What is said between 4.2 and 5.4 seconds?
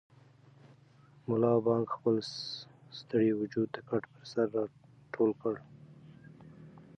سر راټول